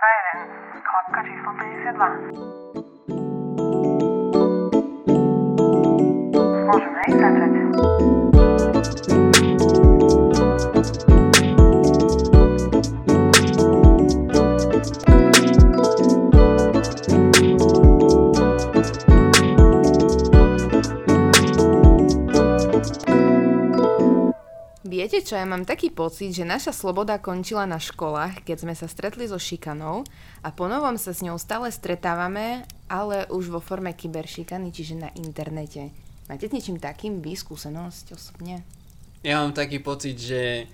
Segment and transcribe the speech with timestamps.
[0.00, 1.92] 1, klapka číslo 52.
[6.64, 7.52] Môžeme ísť začať.
[25.30, 29.30] Čo, ja mám taký pocit, že naša sloboda končila na školách, keď sme sa stretli
[29.30, 30.02] so šikanou
[30.42, 35.94] a ponovom sa s ňou stále stretávame, ale už vo forme kyberšikany, čiže na internete.
[36.26, 38.66] Máte s niečím takým vy skúsenosť osobne?
[39.22, 40.66] Ja mám taký pocit, že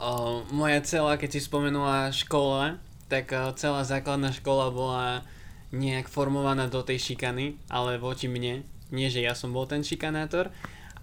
[0.00, 2.80] o, moja celá, keď si spomenula škola,
[3.12, 5.28] tak o, celá základná škola bola
[5.76, 8.64] nejak formovaná do tej šikany, ale voči mne.
[8.96, 10.48] Nie, že ja som bol ten šikanátor,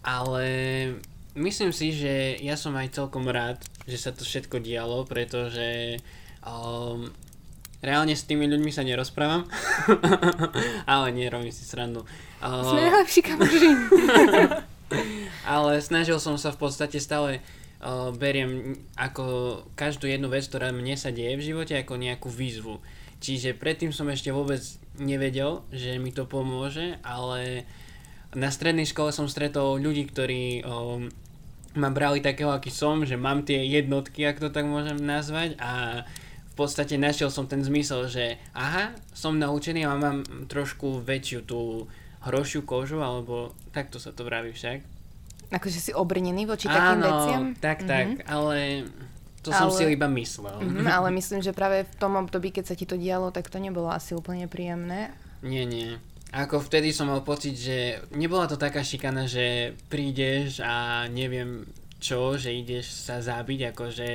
[0.02, 0.50] ale
[1.38, 6.02] myslím si, že ja som aj celkom rád, že sa to všetko dialo, pretože
[6.42, 7.08] um,
[7.80, 9.46] reálne s tými ľuďmi sa nerozprávam,
[10.92, 12.04] ale nie, robím si srandu.
[12.42, 13.70] Uh, Sme najlepší kamoši.
[15.54, 17.40] ale snažil som sa v podstate stále
[17.80, 22.82] uh, beriem ako každú jednu vec, ktorá mne sa deje v živote, ako nejakú výzvu.
[23.18, 24.62] Čiže predtým som ešte vôbec
[24.98, 27.66] nevedel, že mi to pomôže, ale
[28.38, 31.10] na strednej škole som stretol ľudí, ktorí um,
[31.78, 36.04] ma brali takého, aký som, že mám tie jednotky, ak to tak môžem nazvať a
[36.48, 41.86] v podstate našiel som ten zmysel, že aha, som naučený a mám trošku väčšiu tú
[42.20, 44.82] hrošiu kožu, alebo takto sa to vraví však.
[45.48, 47.44] Akože si obrnený voči takým Áno, veciam?
[47.56, 48.28] tak, tak, Mhm.
[48.28, 48.58] ale
[49.40, 50.58] to som Ale- si iba myslel.
[50.60, 53.62] Mhm, ale myslím, že práve v tom období, keď sa ti to dialo, tak to
[53.62, 55.14] nebolo asi úplne príjemné.
[55.40, 56.02] Nie, nie.
[56.36, 61.64] Ako vtedy som mal pocit, že nebola to taká šikana, že prídeš a neviem
[62.04, 64.08] čo, že ideš sa zabiť, akože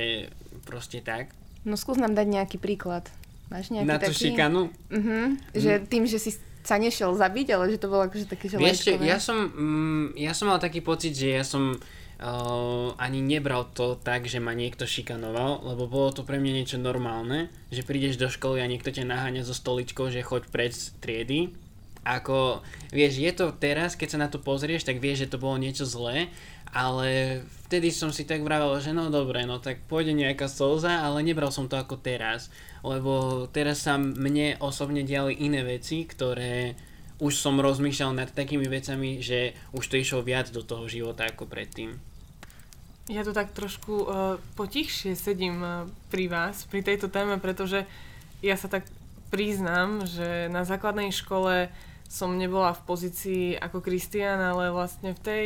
[0.63, 1.33] proste tak.
[1.65, 3.09] No skús nám dať nejaký príklad.
[3.49, 4.29] Máš nejaký Na tú taký?
[4.29, 4.61] šikanu.
[4.93, 5.19] Mhm,
[5.57, 8.95] že tým, že si sa nešiel zabiť, ale že to bolo akože také, že Vieš,
[9.03, 13.99] ja som, mm, ja som mal taký pocit, že ja som uh, ani nebral to
[13.99, 18.31] tak, že ma niekto šikanoval, lebo bolo to pre mňa niečo normálne, že prídeš do
[18.31, 20.73] školy a niekto ťa naháňa so stoličkou, že choď pred
[21.03, 21.51] triedy.
[22.03, 22.59] Ako,
[22.91, 25.87] vieš, je to teraz, keď sa na to pozrieš, tak vieš, že to bolo niečo
[25.87, 26.27] zlé,
[26.75, 31.23] ale vtedy som si tak vravel, že no dobre, no tak pôjde nejaká slza, ale
[31.23, 32.51] nebral som to ako teraz,
[32.83, 36.75] lebo teraz sa mne osobne diali iné veci, ktoré
[37.23, 41.47] už som rozmýšľal nad takými vecami, že už to išlo viac do toho života ako
[41.47, 41.95] predtým.
[43.07, 44.07] Ja tu tak trošku uh,
[44.59, 47.87] potichšie sedím uh, pri vás, pri tejto téme, pretože
[48.43, 48.87] ja sa tak
[49.27, 51.71] priznám, že na základnej škole
[52.13, 55.45] som nebola v pozícii ako Kristian, ale vlastne v tej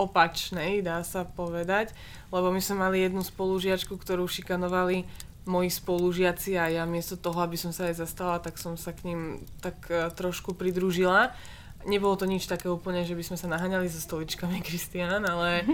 [0.00, 1.92] opačnej, dá sa povedať,
[2.32, 5.04] lebo my sme mali jednu spolužiačku, ktorú šikanovali
[5.44, 9.12] moji spolužiaci a ja miesto toho, aby som sa aj zastala, tak som sa k
[9.12, 11.36] ním tak uh, trošku pridružila.
[11.84, 15.68] Nebolo to nič také úplne, že by sme sa naháňali so stoličkami Kristian, ale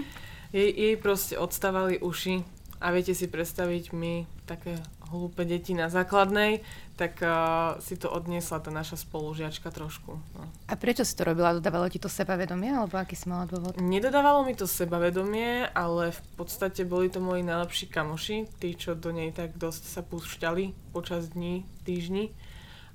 [0.51, 2.43] jej, jej proste odstávali uši
[2.83, 4.77] a viete si predstaviť my, také
[5.13, 6.65] hlúpe deti na základnej,
[6.97, 10.17] tak uh, si to odniesla tá naša spolužiačka trošku.
[10.17, 10.43] No.
[10.67, 11.53] A prečo si to robila?
[11.53, 13.77] Dodávalo ti to sebavedomie, alebo aký si mala dôvod?
[13.77, 19.13] Nedodávalo mi to sebavedomie, ale v podstate boli to moji najlepší kamoši, tí, čo do
[19.13, 22.33] nej tak dosť sa púšťali počas dní, týždni.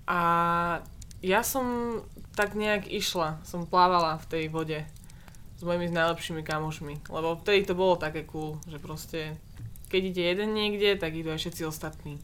[0.09, 0.19] A
[1.22, 2.00] ja som
[2.33, 4.79] tak nejak išla, som plávala v tej vode
[5.57, 9.41] s mojimi najlepšími kamošmi, lebo vtedy to bolo také cool, že proste
[9.88, 12.20] keď ide jeden niekde, tak idú aj všetci ostatní.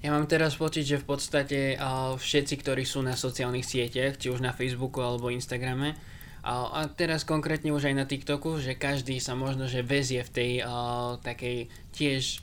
[0.00, 1.76] Ja mám teraz pocit, že v podstate
[2.16, 5.92] všetci, ktorí sú na sociálnych sieťach, či už na Facebooku alebo Instagrame,
[6.40, 10.50] a teraz konkrétne už aj na TikToku, že každý sa možno, že vezie v tej
[10.64, 12.40] uh, takej tiež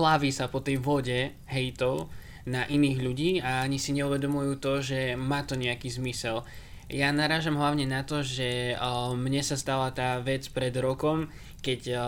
[0.00, 2.08] plaví sa po tej vode hejtov
[2.48, 6.48] na iných ľudí a ani si neuvedomujú to, že má to nejaký zmysel.
[6.86, 11.26] Ja narážam hlavne na to, že uh, mne sa stala tá vec pred rokom,
[11.58, 11.98] keď uh,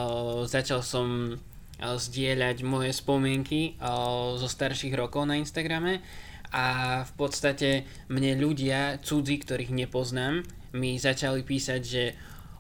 [0.47, 3.75] začal som uh, zdieľať moje spomienky
[4.39, 5.99] zo starších rokov na Instagrame
[6.53, 6.67] a
[7.05, 12.05] v podstate mne ľudia, cudzí, ktorých nepoznám, mi začali písať, že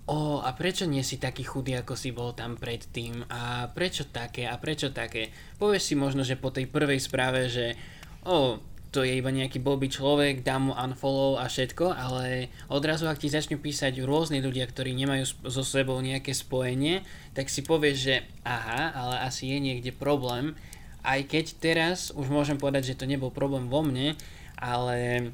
[0.09, 3.25] o, a prečo nie si taký chudý, ako si bol tam predtým?
[3.33, 4.45] A prečo také?
[4.45, 5.33] A prečo také?
[5.57, 7.77] Povieš si možno, že po tej prvej správe, že
[8.25, 13.21] o, to je iba nejaký blbý človek, dám mu unfollow a všetko, ale odrazu ak
[13.21, 17.05] ti začnú písať rôzni ľudia, ktorí nemajú so sebou nejaké spojenie,
[17.37, 18.15] tak si povieš, že
[18.49, 20.57] aha, ale asi je niekde problém,
[21.05, 24.17] aj keď teraz už môžem povedať, že to nebol problém vo mne,
[24.57, 25.31] ale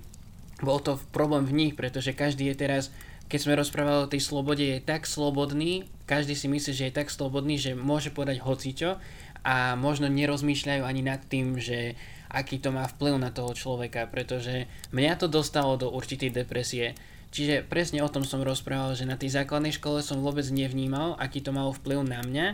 [0.62, 2.90] bol to problém v nich, pretože každý je teraz,
[3.30, 7.08] keď sme rozprávali o tej slobode, je tak slobodný, každý si myslí, že je tak
[7.08, 8.98] slobodný, že môže povedať hocičo
[9.44, 11.94] a možno nerozmýšľajú ani nad tým, že
[12.32, 16.96] aký to má vplyv na toho človeka, pretože mňa to dostalo do určitej depresie.
[17.30, 21.42] Čiže presne o tom som rozprával, že na tej základnej škole som vôbec nevnímal, aký
[21.44, 22.46] to malo vplyv na mňa.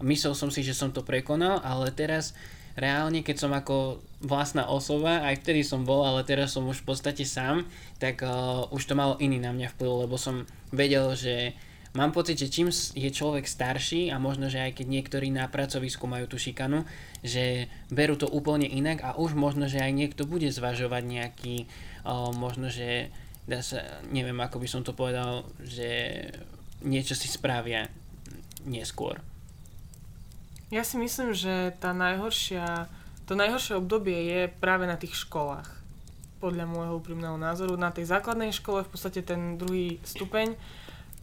[0.00, 2.32] Myslel som si, že som to prekonal, ale teraz
[2.78, 6.94] reálne, keď som ako vlastná osoba, aj vtedy som bol, ale teraz som už v
[6.94, 7.66] podstate sám,
[7.98, 11.52] tak uh, už to malo iný na mňa vplyv, lebo som vedel, že
[11.94, 16.06] mám pocit, že čím je človek starší a možno, že aj keď niektorí na pracovisku
[16.06, 16.86] majú tú šikanu,
[17.26, 21.56] že berú to úplne inak a už možno, že aj niekto bude zvažovať nejaký,
[22.06, 23.10] uh, možno, že
[23.50, 23.82] dá sa,
[24.14, 26.22] neviem ako by som to povedal, že
[26.86, 27.90] niečo si spravia
[28.62, 29.18] neskôr.
[30.70, 32.86] Ja si myslím, že tá najhoršia,
[33.26, 35.66] to najhoršie obdobie je práve na tých školách.
[36.38, 37.74] Podľa môjho úprimného názoru.
[37.74, 40.54] Na tej základnej škole v podstate ten druhý stupeň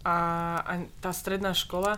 [0.03, 0.17] a,
[0.61, 1.97] a tá stredná škola.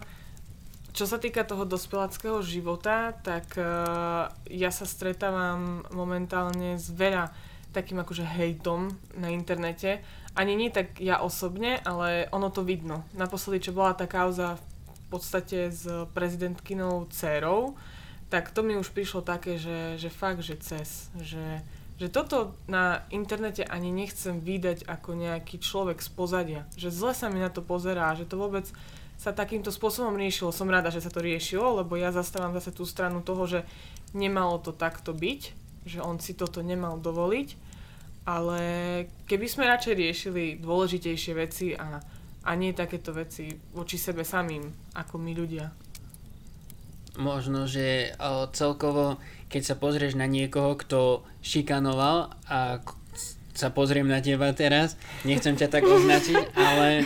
[0.89, 7.29] Čo sa týka toho dospeláckého života, tak uh, ja sa stretávam momentálne s veľa
[7.69, 10.01] takým akože hejtom na internete.
[10.33, 13.05] Ani nie tak ja osobne, ale ono to vidno.
[13.13, 14.57] Naposledy, čo bola tá kauza
[14.87, 17.77] v podstate s prezidentkynou dcerou,
[18.29, 21.61] tak to mi už prišlo také, že, že fakt, že cez, že,
[21.99, 27.27] že toto na internete ani nechcem vydať ako nejaký človek z pozadia, že zle sa
[27.27, 28.65] mi na to pozerá, že to vôbec
[29.19, 30.55] sa takýmto spôsobom riešilo.
[30.55, 33.67] Som rada, že sa to riešilo, lebo ja zastávam zase tú stranu toho, že
[34.15, 35.41] nemalo to takto byť,
[35.83, 37.49] že on si toto nemal dovoliť,
[38.23, 38.61] ale
[39.27, 41.99] keby sme radšej riešili dôležitejšie veci a
[42.43, 44.63] a nie takéto veci voči sebe samým,
[44.95, 45.67] ako my ľudia.
[47.19, 48.15] Možno, že
[48.55, 49.19] celkovo,
[49.51, 52.79] keď sa pozrieš na niekoho, kto šikanoval a
[53.59, 54.95] sa pozriem na teba teraz,
[55.27, 57.03] nechcem ťa tak označiť, ale,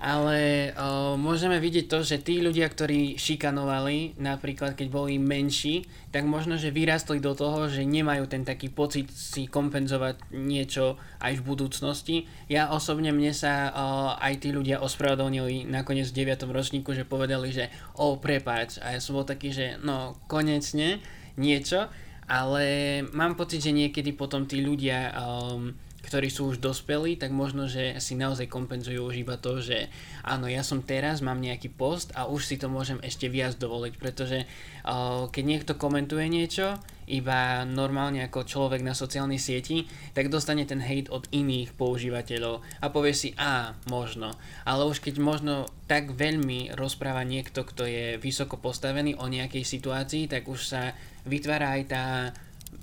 [0.00, 0.38] ale
[0.72, 6.56] o, môžeme vidieť to, že tí ľudia, ktorí šikanovali, napríklad keď boli menší, tak možno,
[6.56, 12.16] že vyrastli do toho, že nemajú ten taký pocit si kompenzovať niečo aj v budúcnosti.
[12.48, 13.86] Ja osobne mne sa o,
[14.16, 16.48] aj tí ľudia ospravedlnili nakoniec v 9.
[16.48, 17.68] ročníku, že povedali, že
[18.00, 18.80] o, prepáč.
[18.80, 21.04] A ja som bol taký, že no, konečne
[21.36, 21.90] niečo
[22.28, 22.64] ale
[23.12, 25.74] mám pocit, že niekedy potom tí ľudia, um,
[26.04, 29.88] ktorí sú už dospelí, tak možno, že si naozaj kompenzujú už iba to, že
[30.20, 33.94] áno, ja som teraz, mám nejaký post a už si to môžem ešte viac dovoliť,
[33.96, 39.84] pretože uh, keď niekto komentuje niečo, iba normálne ako človek na sociálnej sieti,
[40.16, 44.32] tak dostane ten hate od iných používateľov a povie si, a možno.
[44.64, 50.32] Ale už keď možno tak veľmi rozpráva niekto, kto je vysoko postavený o nejakej situácii,
[50.32, 50.96] tak už sa
[51.28, 52.04] vytvára aj tá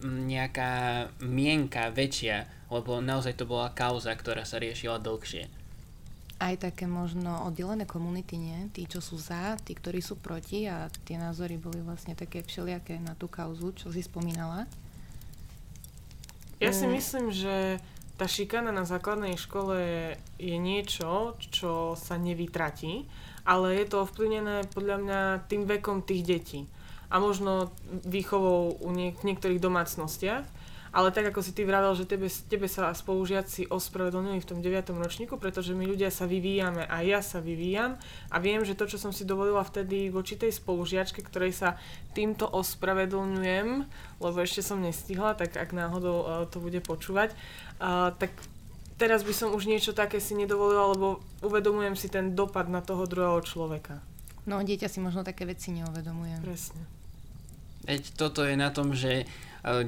[0.06, 0.74] nejaká
[1.22, 5.52] mienka väčšia, lebo naozaj to bola kauza, ktorá sa riešila dlhšie.
[6.42, 8.72] Aj také možno oddelené komunity, nie?
[8.74, 12.98] Tí, čo sú za, tí, ktorí sú proti a tie názory boli vlastne také všelijaké
[12.98, 14.66] na tú kauzu, čo si spomínala.
[16.58, 16.92] Ja si mm.
[16.98, 17.78] myslím, že
[18.18, 19.78] tá šikana na základnej škole
[20.42, 23.06] je niečo, čo sa nevytratí,
[23.46, 25.20] ale je to ovplyvnené podľa mňa
[25.50, 26.62] tým vekom tých detí
[27.12, 27.74] a možno
[28.08, 30.46] výchovou u niek- niektorých domácnostiach.
[30.92, 34.92] Ale tak ako si ty vravel, že tebe, tebe sa spolužiaci ospravedlnili v tom 9.
[34.92, 37.96] ročníku, pretože my ľudia sa vyvíjame a ja sa vyvíjam
[38.28, 41.80] a viem, že to, čo som si dovolila vtedy voči tej spolužiačke, ktorej sa
[42.12, 43.88] týmto ospravedlňujem,
[44.20, 47.32] lebo ešte som nestihla, tak ak náhodou uh, to bude počúvať,
[47.80, 48.36] uh, tak
[49.00, 53.08] teraz by som už niečo také si nedovolila, lebo uvedomujem si ten dopad na toho
[53.08, 54.04] druhého človeka.
[54.44, 56.44] No, dieťa si možno také veci neuvedomuje.
[56.44, 56.84] Presne.
[57.82, 59.26] Veď toto je na tom, že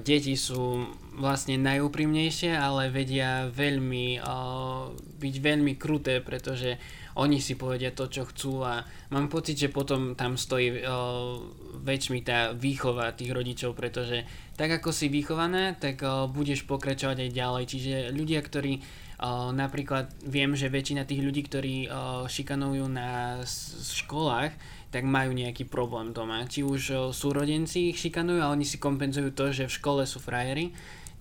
[0.05, 0.85] deti sú
[1.17, 6.77] vlastne najúprimnejšie, ale vedia veľmi, uh, byť veľmi kruté, pretože
[7.13, 8.81] oni si povedia to, čo chcú a
[9.13, 11.37] mám pocit, že potom tam stojí uh,
[11.81, 14.25] väčšmi tá výchova tých rodičov, pretože
[14.57, 17.63] tak ako si vychované, tak budeš pokračovať aj ďalej.
[17.65, 18.85] Čiže ľudia, ktorí
[19.53, 21.87] napríklad viem, že väčšina tých ľudí, ktorí
[22.29, 23.41] šikanujú na
[23.81, 24.53] školách,
[24.93, 26.45] tak majú nejaký problém doma.
[26.45, 30.69] Či už súrodenci ich šikanujú a oni si kompenzujú to, že v škole sú frajeri.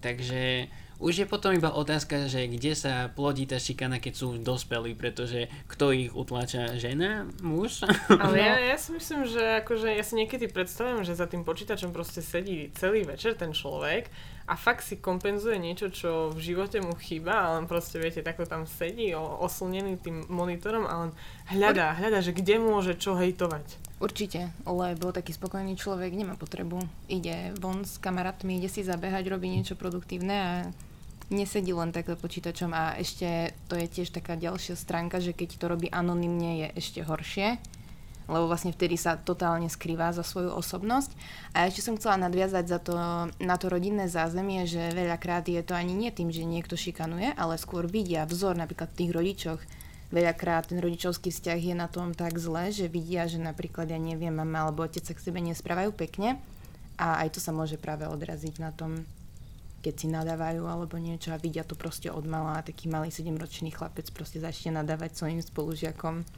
[0.04, 0.68] Takže
[1.02, 5.50] už je potom iba otázka, že kde sa plodí tá šikana, keď sú dospelí, pretože
[5.66, 7.82] kto ich utláča, žena, muž?
[8.22, 11.90] Ale ja, ja si myslím, že akože ja si niekedy predstavujem, že za tým počítačom
[11.90, 14.06] proste sedí celý večer ten človek
[14.46, 18.42] a fakt si kompenzuje niečo, čo v živote mu chýba a len proste, viete, takto
[18.42, 21.11] tam sedí oslnený tým monitorom a len
[21.50, 23.78] hľadá, hľadá, že kde môže čo hejtovať.
[24.02, 26.82] Určite, lebo taký spokojný človek nemá potrebu.
[27.06, 30.52] Ide von s kamarátmi, ide si zabehať, robí niečo produktívne a
[31.30, 35.66] nesedí len takto počítačom a ešte to je tiež taká ďalšia stránka, že keď to
[35.70, 37.62] robí anonymne je ešte horšie,
[38.30, 41.10] lebo vlastne vtedy sa totálne skrýva za svoju osobnosť.
[41.54, 42.94] A ešte som chcela nadviazať za to,
[43.40, 47.58] na to rodinné zázemie, že veľakrát je to ani nie tým, že niekto šikanuje, ale
[47.58, 49.60] skôr vidia vzor napríklad v tých rodičoch.
[50.12, 54.32] Veľakrát ten rodičovský vzťah je na tom tak zle, že vidia, že napríklad, ja neviem,
[54.32, 56.36] mama alebo otec sa k sebe nesprávajú pekne
[57.00, 59.08] a aj to sa môže práve odraziť na tom,
[59.80, 64.04] keď si nadávajú alebo niečo a vidia to proste od malá taký malý 7-ročný chlapec
[64.12, 66.28] proste začne nadávať svojim spolužiakom.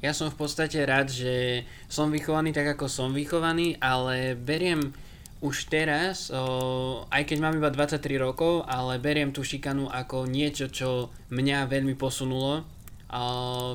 [0.00, 4.96] Ja som v podstate rád, že som vychovaný tak, ako som vychovaný, ale beriem
[5.40, 10.68] už teraz, o, aj keď mám iba 23 rokov, ale beriem tú šikanu ako niečo,
[10.68, 12.64] čo mňa veľmi posunulo o,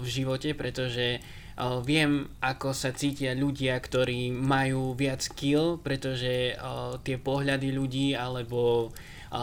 [0.01, 1.21] v živote, pretože
[1.57, 8.13] o, viem, ako sa cítia ľudia, ktorí majú viac skill, pretože o, tie pohľady ľudí
[8.13, 9.41] alebo o,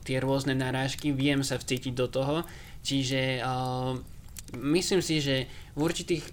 [0.00, 2.36] tie rôzne narážky, viem sa vcítiť do toho.
[2.80, 3.56] Čiže o,
[4.56, 6.24] myslím si, že v určitých,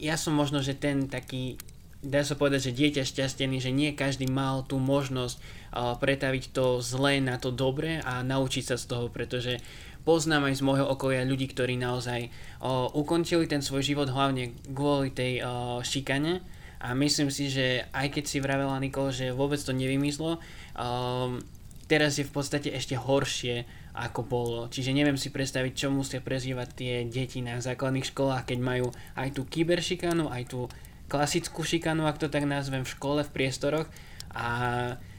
[0.00, 1.60] ja som možno, že ten taký,
[2.02, 6.80] dá sa povedať, že dieťa šťastený, že nie každý mal tú možnosť uh, pretaviť to
[6.82, 9.60] zlé na to dobré a naučiť sa z toho, pretože
[10.02, 15.12] poznám aj z môjho okolia ľudí, ktorí naozaj uh, ukončili ten svoj život hlavne kvôli
[15.12, 16.40] tej uh, šikane.
[16.80, 20.40] A myslím si, že aj keď si vravela Nikol, že vôbec to nevymyslo,
[20.72, 21.36] um,
[21.84, 24.60] teraz je v podstate ešte horšie ako bolo.
[24.70, 28.86] Čiže neviem si predstaviť, čo musia prežívať tie deti na základných školách, keď majú
[29.18, 30.70] aj tú kyberšikanu, aj tú
[31.10, 33.90] klasickú šikanu, ak to tak nazvem, v škole, v priestoroch
[34.30, 34.46] a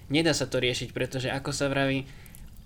[0.08, 2.08] nedá sa to riešiť, pretože ako sa vraví,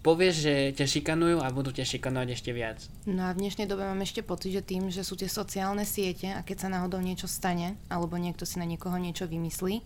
[0.06, 2.78] povieš, že ťa šikanujú a budú ťa šikanovať ešte viac.
[3.10, 6.30] No a v dnešnej dobe mám ešte pocit, že tým, že sú tie sociálne siete
[6.30, 9.82] a keď sa náhodou niečo stane, alebo niekto si na niekoho niečo vymyslí,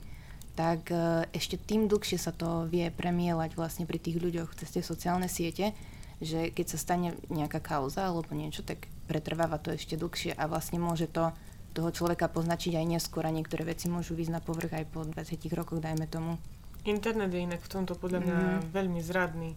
[0.60, 4.84] tak e, ešte tým dlhšie sa to vie premielať vlastne pri tých ľuďoch cez tie
[4.84, 5.72] sociálne siete
[6.20, 10.78] že keď sa stane nejaká kauza alebo niečo, tak pretrváva to ešte dlhšie a vlastne
[10.78, 11.32] môže to
[11.74, 15.14] toho človeka poznačiť aj neskôr a niektoré veci môžu výsť na povrch aj po 20
[15.54, 16.36] rokoch, dajme tomu.
[16.84, 18.62] Internet je inak v tomto podľa mňa mm.
[18.74, 19.52] veľmi zradný.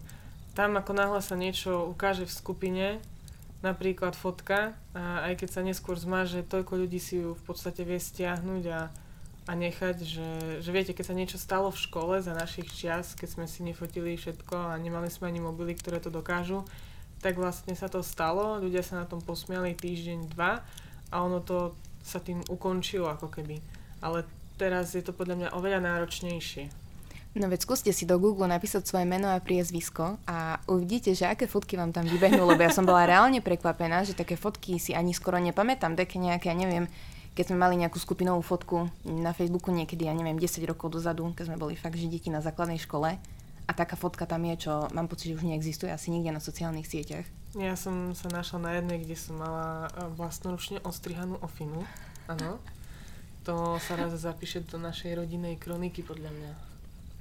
[0.53, 2.85] Tam ako náhle sa niečo ukáže v skupine,
[3.65, 7.97] napríklad fotka, a aj keď sa neskôr zmaže, toľko ľudí si ju v podstate vie
[7.97, 8.79] stiahnuť a
[9.43, 10.29] a nechať, že,
[10.63, 14.15] že viete, keď sa niečo stalo v škole za našich čias, keď sme si nefotili
[14.15, 16.63] všetko a nemali sme ani mobily, ktoré to dokážu,
[17.19, 20.63] tak vlastne sa to stalo, ľudia sa na tom posmiali týždeň, dva
[21.11, 23.59] a ono to sa tým ukončilo ako keby.
[24.03, 26.83] Ale teraz je to podľa mňa oveľa náročnejšie.
[27.33, 31.49] No veď skúste si do Google napísať svoje meno a priezvisko a uvidíte, že aké
[31.49, 35.17] fotky vám tam vybehnú, lebo ja som bola reálne prekvapená, že také fotky si ani
[35.17, 36.85] skoro nepamätám, také nejaké, ja neviem,
[37.33, 41.49] keď sme mali nejakú skupinovú fotku na Facebooku niekedy, ja neviem, 10 rokov dozadu, keď
[41.49, 43.17] sme boli fakt, že deti na základnej škole
[43.63, 46.85] a taká fotka tam je, čo mám pocit, že už neexistuje asi nikde na sociálnych
[46.85, 47.25] sieťach.
[47.57, 51.85] Ja som sa našla na jednej, kde som mala e, vlastnoručne ostrihanú ofinu.
[52.25, 52.57] Áno.
[53.45, 56.51] To sa raz zapíše do našej rodinnej kroniky, podľa mňa.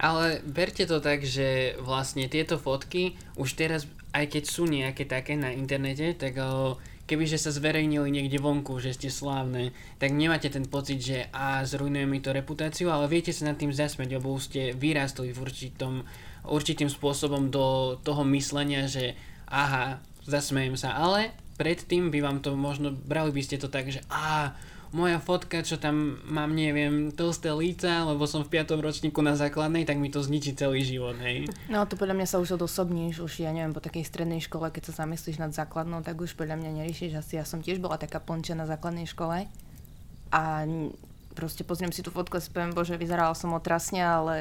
[0.01, 3.85] Ale berte to tak, že vlastne tieto fotky už teraz,
[4.17, 6.75] aj keď sú nejaké také na internete, tak uh,
[7.07, 12.07] kebyže sa zverejnili niekde vonku, že ste slávne, tak nemáte ten pocit, že a zrujnuje
[12.07, 16.07] mi to reputáciu, ale viete sa nad tým zasmeť, lebo už ste vyrástli v určitom,
[16.47, 19.19] určitým spôsobom do toho myslenia, že
[19.51, 24.01] aha, zasmejem sa, ale predtým by vám to možno, brali by ste to tak, že
[24.09, 24.55] a
[24.93, 28.77] moja fotka, čo tam mám, neviem, tlsté líca, lebo som v 5.
[28.77, 31.49] ročníku na základnej, tak mi to zničí celý život, hej.
[31.73, 34.93] No to podľa mňa sa už odosobníš, už ja neviem, po takej strednej škole, keď
[34.93, 37.41] sa zamyslíš nad základnou, tak už podľa mňa neriešiš asi.
[37.41, 39.49] Ja som tiež bola taká plnčia na základnej škole
[40.29, 40.43] a
[41.33, 44.37] proste pozriem si tú fotku a si poviem, bože, vyzerala som otrasne, ale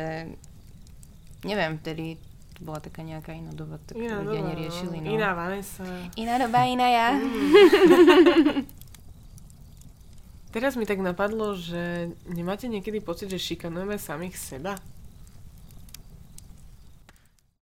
[1.48, 2.20] neviem, vtedy
[2.60, 4.50] bola taká nejaká iná doba, tak iná ľudia doba, no.
[4.54, 4.98] neriešili.
[5.02, 5.10] No.
[5.16, 5.88] Iná Vanessa.
[6.14, 7.08] Iná doba, iná ja.
[7.16, 8.68] Mm.
[10.52, 14.76] Teraz mi tak napadlo, že nemáte niekedy pocit, že šikanujeme samých seba?